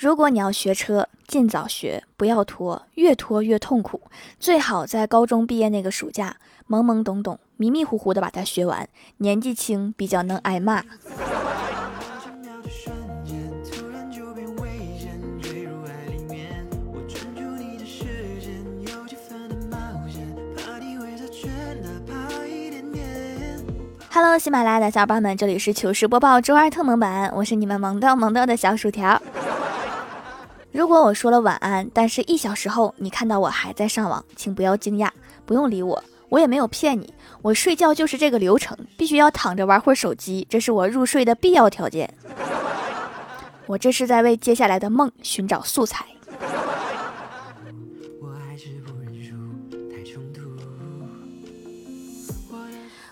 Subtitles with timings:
[0.00, 4.00] 如果你要学车，尽早学，不要拖，越拖越痛苦。
[4.38, 8.88] 最好在高中毕业那个暑假，懵懵懂懂、迷迷糊糊的把它学完。
[9.18, 10.82] 年纪轻，比较能挨骂。
[24.08, 29.20] Hello，喜马拉雅的小伙伴们，这里是糗事播报周二特萌版，我是你们萌逗萌逗的小薯条。
[30.72, 35.10] 如果我说了晚安，但是一小时后你看到我还在上网，请不要惊讶，
[35.44, 42.14] 不用理我，我也没有骗你，我睡觉就是这个流程，必须要躺着玩会儿手机，这是我入睡的必要条件。
[43.66, 46.06] 我这是在为接下来的梦寻找素材。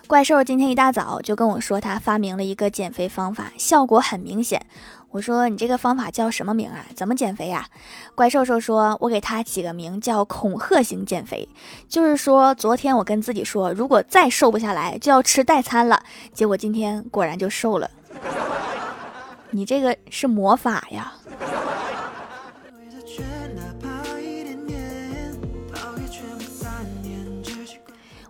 [0.07, 4.65] 怪兽今天一大早就跟我说，他发明了一个减肥方法，效果很明显。
[5.11, 6.85] 我说：“你这个方法叫什么名啊？
[6.95, 7.67] 怎么减肥呀？”
[8.13, 11.49] 怪兽兽说：“我给他起个名叫恐吓型减肥，
[11.87, 16.03] 就是说，昨天我跟自己说，如果再瘦不下来，就要吃代餐了。
[16.33, 17.89] 结果今天果然就瘦了。
[19.51, 21.13] 你这个是魔法呀！”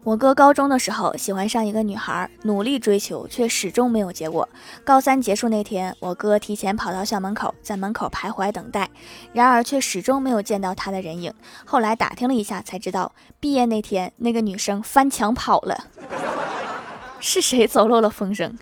[0.10, 4.50] 我哥高中的时候喜欢上一个女孩，努力追求，却始终没有结果。
[4.84, 8.90] 高三结束那天，我哥提前跑到校门口，在门口徘徊等待，
[9.34, 11.32] 然而却始终没有见到她的人影。
[11.64, 15.78] 后来打听了一下，才知道毕业那天那个女生翻墙跑了。
[17.22, 18.58] 是谁走漏了风声？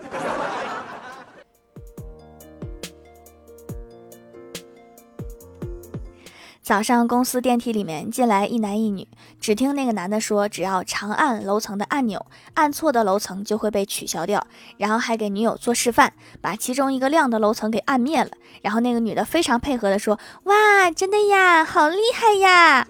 [6.68, 9.08] 早上，公司电梯里面进来一男一女，
[9.40, 18.30] 只听那个男的说，只要长按楼层的按钮，按错的楼层就会被取消掉，然后还给女友做示范，把其中一个亮的楼层给按灭了。
[18.62, 22.86] 然后那个女的非常配合的说：“哇，真的呀，好厉害呀！”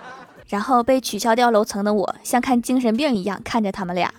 [0.46, 4.14] 然后被取消掉楼层的我，像看精神病一样看着他们俩。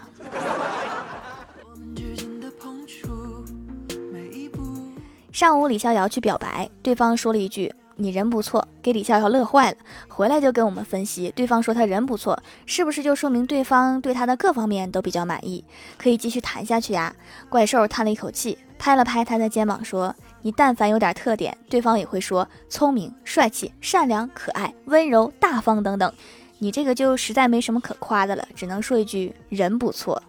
[5.31, 7.73] 上午，李逍遥去表白，对方说了一句。
[8.01, 9.77] 你人不错，给李笑笑乐坏了。
[10.07, 15.63] 回来就跟我们分析，对方说他人不错，是不是就说明对方对他的各方面都比较满意，
[15.97, 17.13] 可以继续谈下去呀？
[17.49, 26.11] 怪兽叹了一口气，拍了拍他的肩膀说：“你但凡有点特点，对方也会说聪明、帅气、善良、可爱、温柔、大方等等。
[26.59, 30.23] 你这个就实在没什么可夸的了，只能说一句人不错。”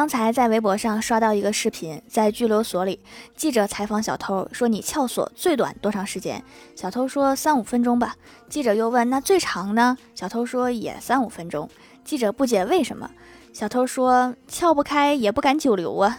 [0.00, 3.00] 刚才在微博上刷到一个视频，在拘留所里，
[3.36, 6.42] 记者采访小偷说：“你撬锁最短多长时间？”
[6.74, 8.16] 小偷说：“三五分钟吧。”
[8.48, 11.68] 记者又问：“那最长呢？”小偷说：“也三五分钟。”
[12.02, 13.10] 记者不解为什么，
[13.52, 16.18] 小偷说：“撬不开也不敢久留啊。”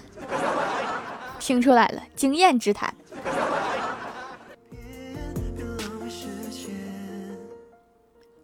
[1.42, 2.91] 听出来了，经验之谈。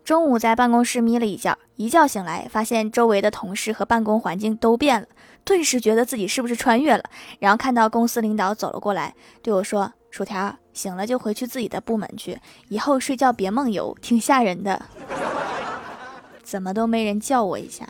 [0.07, 5.07] 中午在办公室眯了一觉，一觉醒来，发现周围的同事和办公环境都变了，
[5.43, 7.03] 顿时觉得自己是不是穿越了。
[7.39, 14.81] 然后看到公司领导走了过来，对我说：“薯条，醒了就回去自己的部门去，以后睡觉别梦游，挺吓人的。
[16.41, 17.85] ”怎么都没人叫我一下。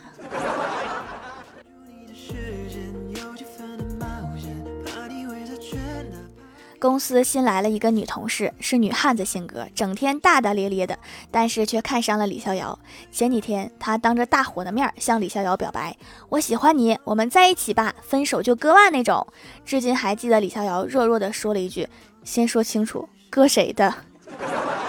[6.80, 10.96] 公司新来了一个女同事，是女汉子性格，整天大大咧咧的，
[11.30, 12.78] 但是却看上了李逍遥。
[13.10, 15.96] 前几天，她当着大伙的面向李逍遥表白
[16.30, 19.26] ：“我喜欢你，我们在一起吧，分手就割腕那种。”
[19.66, 21.88] 至今还记得李逍遥弱弱的说了一句
[22.22, 23.92] ：“先说清楚，割谁的？”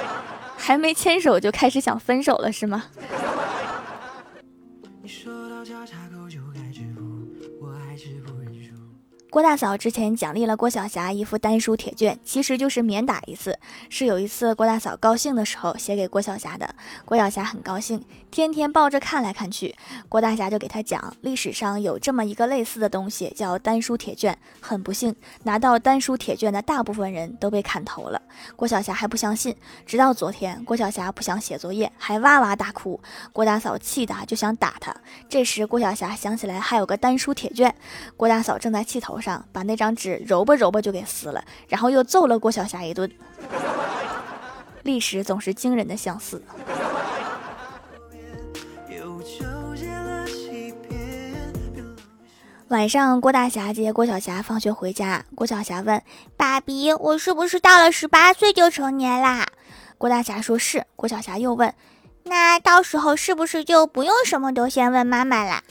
[0.55, 2.85] 还没牵手就开始想分手了是吗？
[9.31, 13.59] 郭大嫂之前奖励了郭晓霞一副丹书铁卷，其实就是免打一次。
[13.87, 16.73] 是有一次郭大嫂高兴的时候写给郭晓霞的，
[17.05, 19.75] 郭晓霞很高兴，天天抱着看来看去。
[20.09, 24.35] 郭大侠就给她讲，历史上有这么一个类似的东西，叫丹书铁卷。
[24.59, 28.19] 很不幸，拿到丹书铁卷的大部分人都被砍头了。
[28.55, 29.55] 郭晓霞还不相信，
[29.85, 32.99] 直到昨天，郭晓霞不想写作业，还哇哇大哭。
[33.31, 34.91] 郭大嫂气得就想打她。
[35.29, 37.75] 这时郭晓霞想起来还有个丹书铁卷，
[38.17, 39.18] 郭大嫂正在气头。
[39.21, 43.11] 上把那张纸揉吧揉吧就给撕了，然后又揍了郭晓霞一顿。
[44.83, 46.41] 历史总是惊人的相似。
[52.69, 56.01] 晚上，郭大侠接郭晓霞放学回家，郭晓霞问
[56.37, 59.47] ：“爸比，我是不是到了十八岁就成年啦？”
[59.97, 60.85] 郭大侠说是。
[60.95, 61.73] 郭晓霞又问
[62.25, 65.63] ：“那到时候是不是就不用什么都先问妈妈啦？”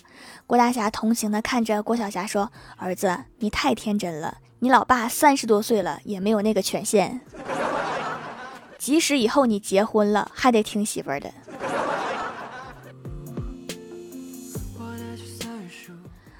[0.48, 2.50] 郭大侠同情地看着郭小霞说
[2.80, 7.20] ：“儿子，你太天真了，你老爸三十多岁了也没有那个权限，
[8.78, 11.30] 即使以后你结婚了，还得听媳妇儿的。”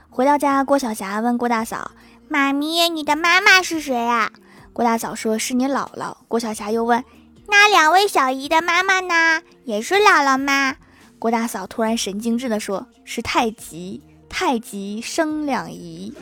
[0.08, 1.90] 回到家，郭小霞问郭大嫂
[2.28, 4.32] ：“妈咪，你的妈妈是谁啊？”
[4.72, 7.05] 郭大嫂说：“是你姥姥。”郭小霞又问
[7.49, 9.43] ：“那两位小姨的妈妈呢？
[9.64, 10.76] 也是姥姥吗？”
[11.19, 16.15] 郭大嫂突然神经质地说：“是太极，太极生两仪，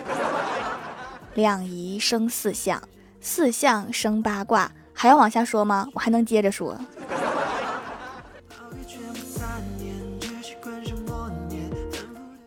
[1.35, 2.83] 两仪生四象，
[3.21, 4.73] 四象生八卦。
[4.95, 5.87] 还要往下说吗？
[5.93, 6.79] 我还能接着说。”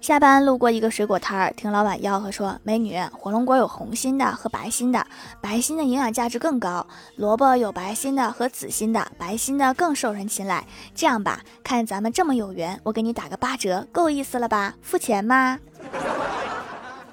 [0.10, 5.06] 下班路过一个水果摊儿，听老板吆喝说：“美女，火龙果有红心的和白心的，
[5.40, 6.84] 白心的营养价值更高。
[7.16, 10.66] 萝卜有白心的和紫心的，白心的更受人青睐。
[10.96, 14.74] 这样吧，看咱们这么有缘，我给你打个八折，够意思了吧？
[14.82, 15.60] 付钱吗？”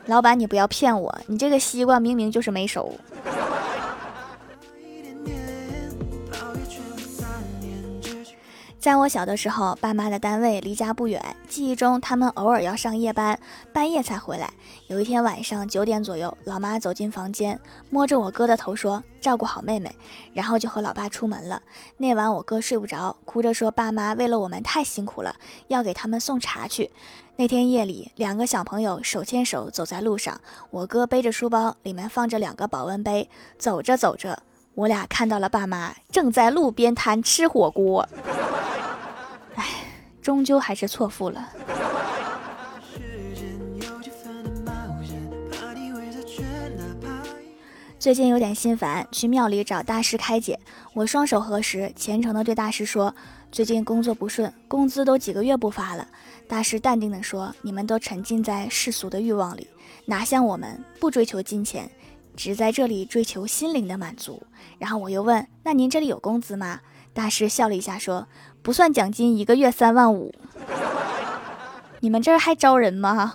[0.07, 2.99] 老板，你不要骗我，你这个西瓜明明就是没熟。
[8.87, 13.37] 在我小的时候，爸妈的单位离家不远，记忆中他们偶尔要上夜班，
[13.73, 14.49] 半夜才回来。
[14.87, 17.59] 有一天晚上九点左右，老妈走进房间，
[17.91, 19.93] 摸着我哥的头说：“照顾好妹妹。”
[20.33, 21.61] 然后就和老爸出门了。
[21.97, 25.35] 那晚我哥睡不着，哭着说：“爸妈为了我们太辛苦了，
[25.67, 26.93] 要给他们送茶去。”
[27.35, 30.41] 那天夜里，两个小朋友手牵手走在路上，
[30.71, 33.29] 我哥背着书包，里面放着两个保温杯。
[33.59, 34.39] 走着走着，
[34.75, 38.09] 我俩看到了爸妈正在路边摊吃火锅。
[40.27, 41.49] 终究还是错付了。
[47.97, 50.59] 最近有点心烦，去庙里找大师开解。
[50.95, 53.15] 我双手合十，虔诚的对大师说
[53.53, 56.09] ：“最近工作不顺，工资都几个月不发了。”
[56.49, 59.69] 大师淡定的说：“你们都沉浸在世俗的欲望里，
[60.07, 61.89] 哪像我们不追求金钱，
[62.35, 64.43] 只在这里追求心灵的满足。”
[64.81, 66.81] 然后我又问：“那您这里有工资吗？”
[67.17, 68.29] 大师笑了一下说。
[68.63, 70.35] 不算奖金，一个月三万五。
[72.01, 73.35] 你们这儿还招人吗？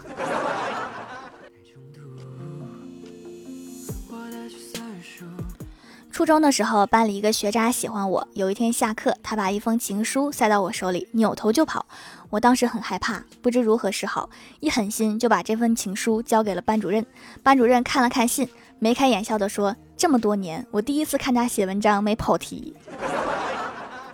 [6.12, 8.28] 初中的时候，班里一个学渣喜欢我。
[8.34, 11.86] 有一天下课，他把一封情书塞到我手里，扭头就跑。
[12.30, 14.30] 我当时很害怕，不知如何是好，
[14.60, 17.04] 一狠心就把这份情书交给了班主任。
[17.42, 18.48] 班主任看了看信，
[18.80, 22.76] 眉开眼笑的说：“这么多年，我第一次看他写文章没跑题。”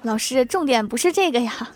[0.03, 1.69] 老师，重点不是这个呀。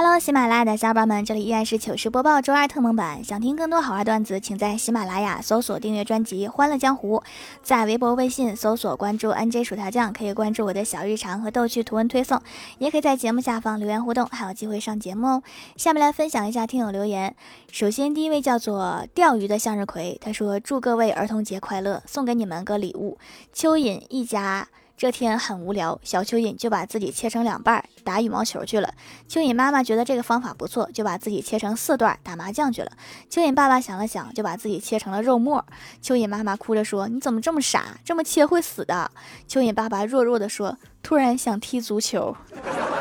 [0.00, 3.24] Hello，喜马拉雅的小伙伴们，这里依然是糗事播报周二特蒙版。
[3.24, 7.18] 想听更多好玩段子，请在喜马拉雅搜索订阅专辑《欢乐江湖》，
[7.64, 12.40] 在微博、微信搜索关注 NJ 薯条酱，可以关注我的小日常和逗趣图文推送，
[12.78, 15.42] 也可以在节目下方留言互动，还有机会上节目哦。
[15.74, 17.34] 下面来分享一下听友留言。
[17.72, 23.18] 首先，第一位叫做钓鱼的向日葵，他说：“祝各位儿童节快乐，送给你们个礼物。”
[23.52, 24.68] 蚯蚓一家。
[24.98, 28.92] 这天很无聊，小蚯蚓就把自己切成两半儿打羽毛球去了。
[29.28, 32.90] 蚯蚓妈妈觉得这个方法不错，就把自己切成四段打麻将去了。
[33.30, 35.64] 蚯蚓爸爸想了想，就把自己切成了肉末。
[36.02, 37.96] 蚯蚓妈妈哭着说：“你怎么这么傻？
[38.04, 39.08] 这么切会死的。”
[39.48, 42.36] 蚯蚓爸爸弱弱地说：“突然想踢足球。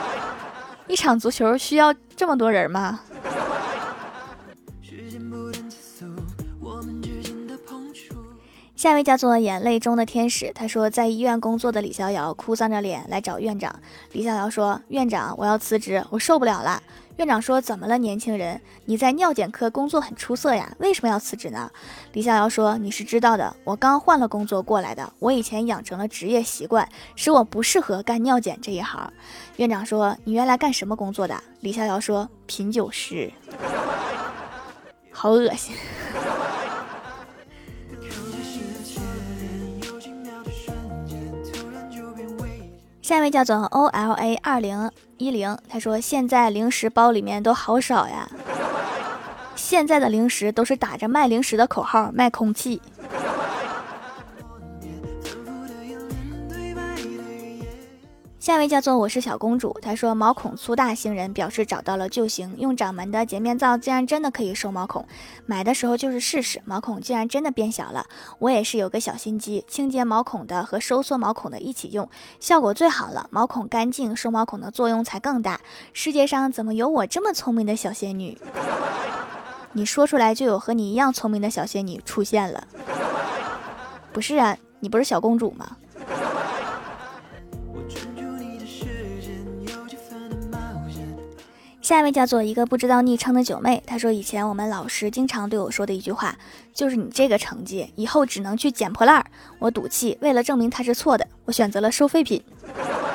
[0.88, 3.00] 一场足球需要这么多人吗？”
[8.78, 13.76] 下一位叫做眼泪中的天使，他说在医院工作的李逍遥哭丧着脸来找院长。
[14.12, 16.80] 李逍遥说：“院长，我要辞职，我受不了了。”
[17.18, 18.62] 院长说：“怎么了，年轻人？
[18.86, 21.72] 你在尿检科工作很出色呀，为什么要辞职呢？”
[22.14, 29.12] 李逍遥说：“你是知道的，我刚换了工作过来的，我以前养成了职业习惯，使我不适合干尿检这一行。”
[29.58, 33.34] 院长说：“你原来干什么工作的？”李逍遥说：“品酒师。”
[35.10, 35.76] 好恶心。
[43.08, 48.30] 下一位叫做 O L A 二零一零，他说现在零食包里面都好少呀，
[49.56, 52.82] 现在的零食都是打着卖零食的口号卖空气。
[58.48, 65.06] 下一位叫做我是小公主，她说毛孔粗大星人表示找到了救星，用掌门的洁面皂竟然真的可以收毛孔，
[65.46, 68.06] 买的时候就是试试，毛孔竟然真的变小了。
[68.40, 75.60] 我也是有个小心机，清洁毛孔的和收缩毛孔的一起用，效果最好了，毛孔干净，收毛孔的作用才更大。
[75.92, 78.38] 世界上怎么有我这么聪明的小仙女？
[79.74, 82.66] 你说出来就有和你一样聪明的小仙女出现了。
[84.14, 85.76] 不是啊，你不是小公主吗？
[91.88, 96.38] 下一位叫做一个不知道昵称的九妹，她说以前我们老师经常对我说的一句话，
[96.74, 99.26] 就是你这个成绩以后只能去捡破烂儿。
[99.58, 102.44] 我赌气，为了证明他是错的，我选择了收废品。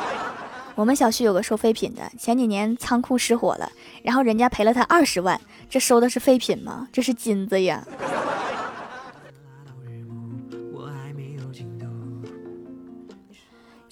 [0.75, 3.71] 我们小区有个收废品的，前几年仓库失火了，
[4.03, 5.39] 然后人家赔了他二十万，
[5.69, 6.89] 这收的是废品吗？
[6.91, 7.87] 这是金子呀！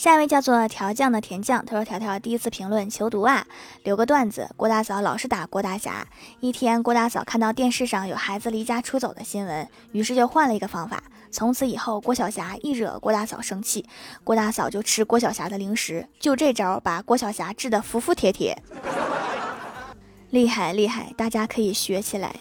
[0.01, 3.47] 下一位叫做调酱的甜酱，他说：“条条第一次评论求读啊，
[3.83, 4.49] 留个段子。
[4.57, 6.07] 郭大嫂老是打郭大侠。
[6.41, 11.03] 一天，郭大嫂看到电视上有孩子离家出走的新闻，于是就换了一个方法。
[11.31, 13.85] 从此以后，郭晓霞一惹郭大嫂生气，
[14.25, 16.09] 郭大嫂就吃郭晓霞的零食。
[16.19, 18.57] 就这招，把郭晓霞治得服服帖帖。
[20.31, 22.35] 厉害厉害，大家可以学起来。”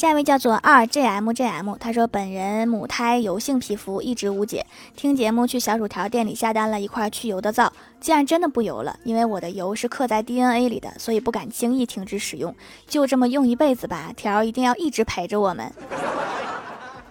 [0.00, 4.64] 下一位叫做二 jmjm，他说本人母胎油性皮肤一直无解，
[4.96, 8.96] 听节目去小薯条店里下单了一块去油的皂，竟然真的不油了。
[9.04, 14.10] 因为我的油是刻在 DNA 里的，所以不敢轻易停止使用，就这么用一辈子吧。
[14.16, 15.70] 条一定要一直陪着我们。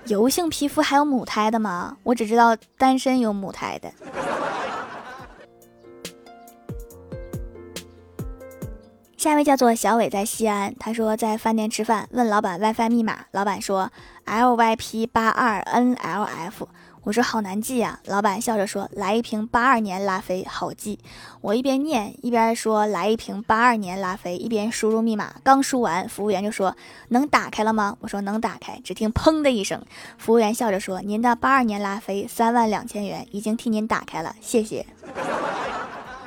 [0.06, 1.96] 油性皮肤还有母胎的吗？
[2.02, 3.94] 我只知道单身有母胎的。
[9.20, 10.74] 下一位叫做小伟，在西安。
[10.80, 13.92] 他说在饭店吃饭，问老板 WiFi 密码，老板说
[14.26, 16.66] LYP 八二 NLF。
[17.04, 21.00] 我说好难记呀，老板笑着说来一瓶八二年拉菲，好记。
[21.42, 25.34] 我一边念一边说来一瓶八二年拉菲，一边输入密码。
[25.44, 26.78] 刚输完，服务员就说
[27.10, 27.98] 能打开了吗？
[28.00, 28.80] 我说能打开。
[28.86, 29.84] 只听砰的一声，
[30.18, 34.86] 服务员笑着说您的八二年拉菲三万两千元已经替您打开了，谢谢。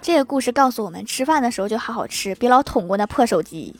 [0.02, 3.72] 这个故事告诉我们，吃饭的时候就好好吃，别老捅过那破手机。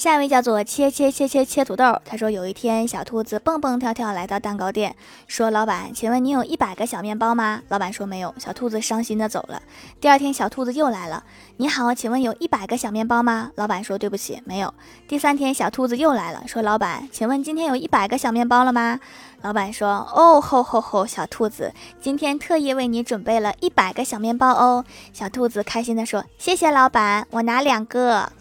[0.00, 7.60] 下一位叫做切切切切切土豆，他说有一天小兔子蹦蹦跳跳来到蛋糕店，说老板，请问你有一百个小面包吗？
[7.68, 9.60] 老板说没有，小兔子伤心的走了。
[10.00, 11.22] 第二天小兔子又来了，
[11.58, 13.50] 你好，请问有一百个小面包吗？
[13.56, 14.72] 老板说对不起，没有。
[15.06, 18.98] 第三天小兔子又来了，说老板，请问今天有一百个小面包了吗？
[19.42, 24.82] 老板说哦吼吼吼，小兔子今天特意为你准备了一百个小面包哦。
[25.12, 28.32] 小兔子开心的说谢谢老板，我拿两个。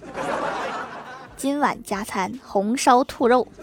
[1.39, 3.47] 今晚加餐红烧兔肉。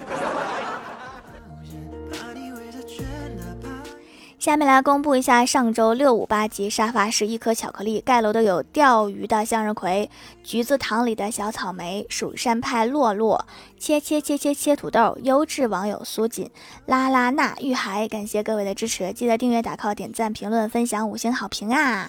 [4.39, 10.09] 下面来公布一下上周六五八级沙发是一颗巧克力盖楼的有钓鱼的向日葵、
[10.43, 13.45] 橘子糖里的小草莓、蜀山派洛洛、
[13.79, 16.49] 切切切切切土豆、优质网友苏锦、
[16.87, 22.09] 拉拉娜玉海，感谢各位的支持，记得订阅、打 call、点赞、评论、分享、五星好评啊！